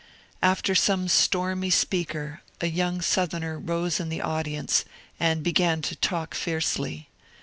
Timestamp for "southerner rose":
3.03-3.99